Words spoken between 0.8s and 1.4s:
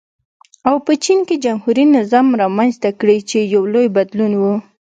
په چین کې